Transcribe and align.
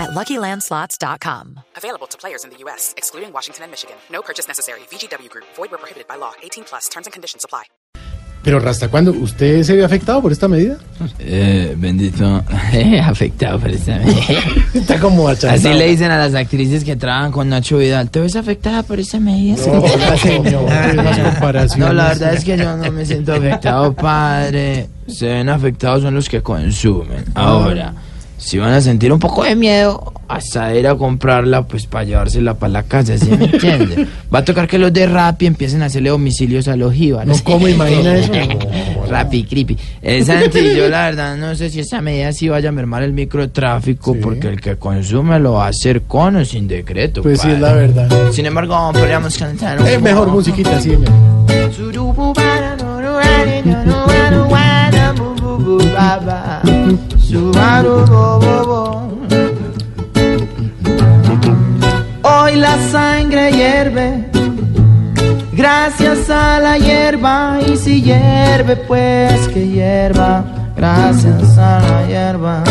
at 0.00 0.10
LuckyLandSlots.com. 0.10 1.60
Available 1.76 2.06
to 2.08 2.18
players 2.18 2.44
in 2.44 2.50
the 2.50 2.56
U.S., 2.64 2.94
excluding 2.96 3.32
Washington 3.32 3.64
and 3.64 3.70
Michigan. 3.70 3.96
No 4.10 4.22
purchase 4.22 4.48
necessary. 4.48 4.80
VGW 4.90 5.28
Group. 5.28 5.44
Void 5.56 5.70
where 5.70 5.78
prohibited 5.78 6.08
by 6.08 6.16
law. 6.16 6.32
18 6.42 6.64
plus. 6.64 6.88
Terms 6.88 7.06
and 7.06 7.12
conditions 7.12 7.44
apply. 7.44 7.64
Pero 8.42 8.58
Rasta, 8.58 8.88
¿cuándo 8.88 9.10
usted 9.12 9.62
se 9.62 9.76
ve 9.76 9.84
afectado 9.84 10.22
por 10.22 10.32
esta 10.32 10.48
medida? 10.48 10.78
Eh, 11.18 11.74
bendito, 11.76 12.42
afectado 13.04 13.58
por 13.58 13.70
esta 13.70 13.98
medida. 13.98 14.40
Está 14.74 14.98
como 14.98 15.28
achantado. 15.28 15.68
Así 15.68 15.78
le 15.78 15.88
dicen 15.88 16.10
a 16.10 16.16
las 16.16 16.34
actrices 16.34 16.82
que 16.82 16.96
trabajan 16.96 17.32
con 17.32 17.50
Nacho 17.50 17.76
Vidal. 17.76 18.10
¿Te 18.10 18.18
ves 18.20 18.36
afectada 18.36 18.82
por 18.82 18.98
esta 18.98 19.20
medida? 19.20 19.56
No, 19.66 19.82
comparaciones. 19.82 21.76
No, 21.76 21.92
la 21.92 22.08
verdad 22.08 22.32
es 22.34 22.44
que 22.44 22.56
yo 22.56 22.76
no 22.76 22.90
me 22.90 23.04
siento 23.04 23.34
afectado, 23.34 23.92
padre. 23.92 24.88
Se 25.06 25.26
ven 25.26 25.50
afectados 25.50 26.02
son 26.02 26.14
los 26.14 26.28
que 26.28 26.42
consumen. 26.42 27.26
Ahora, 27.34 27.92
si 28.40 28.58
van 28.58 28.72
a 28.72 28.80
sentir 28.80 29.12
un 29.12 29.18
poco 29.18 29.44
de 29.44 29.54
miedo, 29.54 30.12
hasta 30.26 30.74
ir 30.74 30.86
a 30.88 30.94
comprarla, 30.94 31.66
pues 31.66 31.86
para 31.86 32.04
llevársela 32.04 32.54
para 32.54 32.72
la 32.72 32.82
casa, 32.84 33.18
¿sí 33.18 33.28
me 33.30 33.44
entiende? 33.46 34.06
Va 34.32 34.38
a 34.40 34.44
tocar 34.44 34.66
que 34.66 34.78
los 34.78 34.92
de 34.92 35.06
Rappi 35.06 35.46
empiecen 35.46 35.82
a 35.82 35.86
hacerle 35.86 36.10
domicilios 36.10 36.66
a 36.68 36.76
los 36.76 36.94
jíbaros. 36.94 37.36
No, 37.38 37.44
¿cómo 37.44 37.68
imagina 37.68 38.16
eso? 38.16 38.32
Rappi 39.08 39.44
creepy. 39.44 39.76
Eh, 40.02 40.24
Santi, 40.24 40.74
yo 40.74 40.88
la 40.88 41.06
verdad 41.06 41.36
no 41.36 41.54
sé 41.54 41.68
si 41.68 41.80
esa 41.80 42.00
medida 42.00 42.32
sí 42.32 42.48
vaya 42.48 42.68
a 42.68 42.72
mermar 42.72 43.02
el 43.02 43.12
microtráfico, 43.12 44.14
Sí. 44.14 44.20
porque 44.22 44.48
el 44.48 44.60
que 44.60 44.76
consume 44.76 45.38
lo 45.40 45.54
va 45.54 45.66
a 45.66 45.68
hacer 45.70 46.02
con 46.02 46.36
o 46.36 46.44
sin 46.44 46.66
decreto. 46.68 47.22
Pues 47.22 47.40
sí, 47.40 47.50
es 47.50 47.60
la 47.60 47.72
verdad. 47.74 48.08
Sin 48.32 48.46
embargo, 48.46 48.90
podríamos 48.92 49.36
cantar 49.36 49.80
un 49.80 49.86
Eh, 49.86 49.98
mejor 49.98 50.28
musiquita, 50.28 50.80
sí, 50.80 50.96
señor. 57.30 59.10
Hoy 62.22 62.56
la 62.56 62.76
sangre 62.90 63.52
hierve, 63.52 64.24
gracias 65.52 66.28
a 66.30 66.58
la 66.58 66.78
hierba, 66.78 67.58
y 67.66 67.76
si 67.76 68.02
hierve, 68.02 68.76
pues 68.76 69.48
que 69.48 69.68
hierva, 69.68 70.44
gracias 70.76 71.58
a 71.58 71.80
la 71.80 72.06
hierba. 72.06 72.64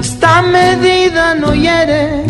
Esta 0.00 0.42
medida 0.42 1.34
no 1.34 1.54
hiere 1.54 2.27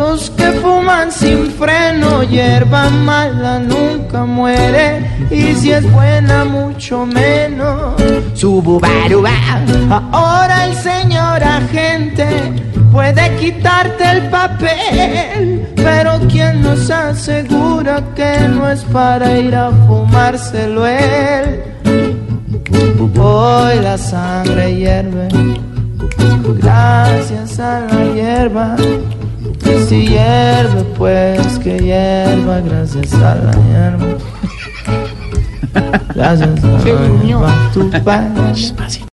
los 0.00 0.30
que 0.30 0.50
fuman 0.62 1.12
sin 1.12 1.50
freno, 1.60 2.22
hierba 2.22 2.88
mala 2.88 3.58
nunca 3.58 4.24
muere 4.24 4.86
y 5.30 5.54
si 5.54 5.72
es 5.72 5.84
buena 5.92 6.44
mucho 6.46 7.04
menos. 7.04 8.00
Sububaruba. 8.32 9.30
Ahora 10.10 10.64
el 10.68 10.74
señor 10.76 11.38
agente 11.44 12.26
puede 12.90 13.24
quitarte 13.40 14.04
el 14.14 14.22
papel, 14.30 15.68
pero 15.76 16.18
quien 16.32 16.62
nos 16.62 16.90
asegura 16.90 18.02
que 18.16 18.32
no 18.48 18.70
es 18.70 18.82
para 18.84 19.38
ir 19.38 19.54
a 19.54 19.70
fumárselo 19.86 20.86
él. 20.86 21.62
Hoy 23.22 23.74
la 23.82 23.98
sangre 23.98 24.76
hierve 24.76 25.28
gracias 26.62 27.60
a 27.60 27.80
la 27.80 28.04
hierba. 28.14 28.76
Y 29.70 29.86
si 29.86 30.08
hierve, 30.08 30.82
pues 30.98 31.58
que 31.58 31.78
hierva, 31.78 32.60
gracias 32.60 33.14
a 33.14 33.36
la 33.36 33.52
hierba. 33.52 34.18
Gracias 36.14 36.64
a 36.64 36.66
la 36.66 37.22
hierba, 37.22 37.70
tu 37.72 37.88
padre. 37.90 38.52